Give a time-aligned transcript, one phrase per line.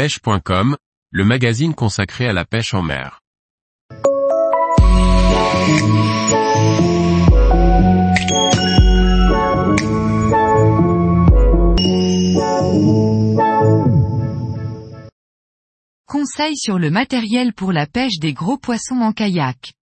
[0.00, 0.78] pêche.com,
[1.10, 3.20] le magazine consacré à la pêche en mer.
[16.06, 19.74] Conseils sur le matériel pour la pêche des gros poissons en kayak.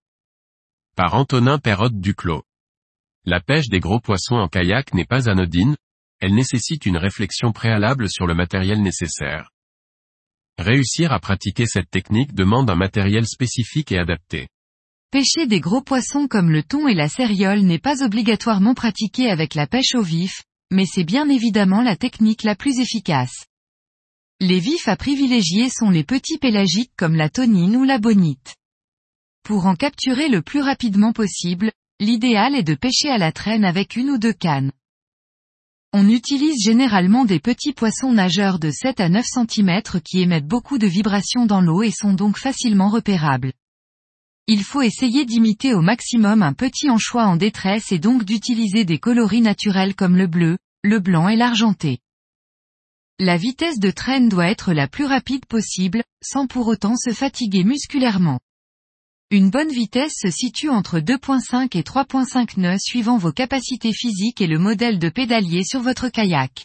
[0.96, 2.42] Par Antonin Perrotte Duclos.
[3.24, 5.76] La pêche des gros poissons en kayak n'est pas anodine,
[6.18, 9.52] elle nécessite une réflexion préalable sur le matériel nécessaire.
[10.58, 14.48] Réussir à pratiquer cette technique demande un matériel spécifique et adapté.
[15.12, 19.54] Pêcher des gros poissons comme le thon et la céréole n'est pas obligatoirement pratiqué avec
[19.54, 20.42] la pêche au vif,
[20.72, 23.46] mais c'est bien évidemment la technique la plus efficace.
[24.40, 28.56] Les vifs à privilégier sont les petits pélagiques comme la tonine ou la bonite.
[29.44, 31.70] Pour en capturer le plus rapidement possible,
[32.00, 34.72] l'idéal est de pêcher à la traîne avec une ou deux cannes.
[35.94, 40.76] On utilise généralement des petits poissons nageurs de 7 à 9 cm qui émettent beaucoup
[40.76, 43.54] de vibrations dans l'eau et sont donc facilement repérables.
[44.46, 48.98] Il faut essayer d'imiter au maximum un petit anchois en détresse et donc d'utiliser des
[48.98, 52.00] coloris naturels comme le bleu, le blanc et l'argenté.
[53.18, 57.64] La vitesse de traîne doit être la plus rapide possible, sans pour autant se fatiguer
[57.64, 58.40] musculairement.
[59.30, 64.46] Une bonne vitesse se situe entre 2.5 et 3.5 nœuds suivant vos capacités physiques et
[64.46, 66.64] le modèle de pédalier sur votre kayak.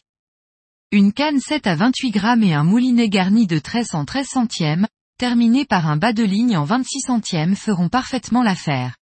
[0.93, 4.87] Une canne 7 à 28 grammes et un moulinet garni de tresse en 13 centièmes,
[5.17, 8.95] terminé par un bas de ligne en 26 centièmes feront parfaitement l'affaire.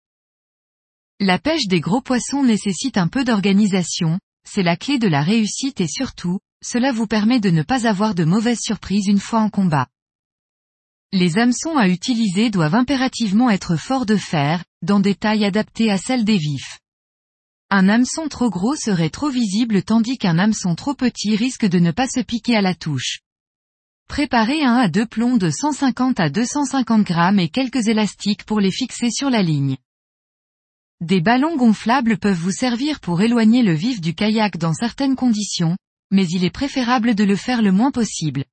[1.20, 5.82] La pêche des gros poissons nécessite un peu d'organisation, c'est la clé de la réussite
[5.82, 9.52] et surtout, cela vous permet de ne pas avoir de mauvaises surprises une fois en
[9.52, 9.88] combat.
[11.14, 15.98] Les hameçons à utiliser doivent impérativement être forts de fer, dans des tailles adaptées à
[15.98, 16.80] celles des vifs.
[17.70, 21.92] Un hameçon trop gros serait trop visible tandis qu'un hameçon trop petit risque de ne
[21.92, 23.20] pas se piquer à la touche.
[24.08, 28.72] Préparez un à deux plombs de 150 à 250 grammes et quelques élastiques pour les
[28.72, 29.76] fixer sur la ligne.
[31.02, 35.76] Des ballons gonflables peuvent vous servir pour éloigner le vif du kayak dans certaines conditions,
[36.10, 38.46] mais il est préférable de le faire le moins possible.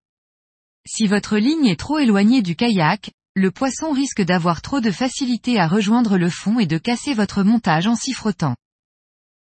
[0.90, 5.60] Si votre ligne est trop éloignée du kayak, le poisson risque d'avoir trop de facilité
[5.60, 8.56] à rejoindre le fond et de casser votre montage en s'y frottant.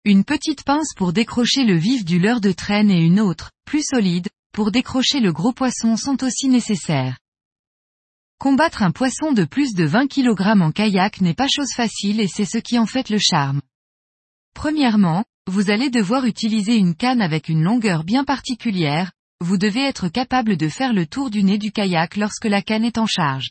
[0.04, 3.82] Une petite pince pour décrocher le vif du leurre de traîne et une autre, plus
[3.82, 7.18] solide, pour décrocher le gros poisson sont aussi nécessaires.
[8.38, 12.28] Combattre un poisson de plus de 20 kg en kayak n'est pas chose facile et
[12.28, 13.62] c'est ce qui en fait le charme.
[14.54, 19.10] Premièrement, vous allez devoir utiliser une canne avec une longueur bien particulière,
[19.42, 22.84] vous devez être capable de faire le tour du nez du kayak lorsque la canne
[22.84, 23.50] est en charge.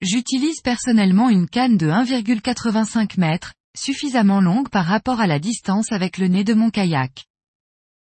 [0.00, 3.38] J'utilise personnellement une canne de 1,85 m,
[3.76, 7.24] suffisamment longue par rapport à la distance avec le nez de mon kayak.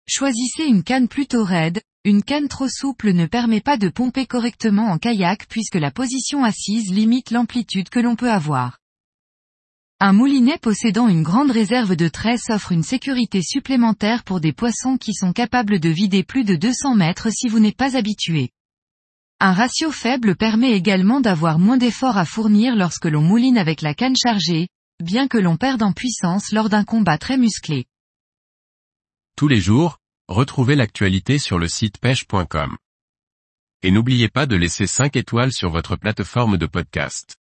[0.08, 4.86] Choisissez une canne plutôt raide, une canne trop souple ne permet pas de pomper correctement
[4.86, 8.78] en kayak puisque la position assise limite l'amplitude que l'on peut avoir.
[9.98, 14.98] Un moulinet possédant une grande réserve de tresse offre une sécurité supplémentaire pour des poissons
[14.98, 18.50] qui sont capables de vider plus de 200 mètres si vous n'êtes pas habitué.
[19.40, 23.94] Un ratio faible permet également d'avoir moins d'efforts à fournir lorsque l'on mouline avec la
[23.94, 24.68] canne chargée,
[25.02, 27.86] bien que l'on perde en puissance lors d'un combat très musclé.
[29.34, 29.96] Tous les jours,
[30.28, 32.76] retrouvez l'actualité sur le site pêche.com.
[33.82, 37.38] Et n'oubliez pas de laisser 5 étoiles sur votre plateforme de podcast.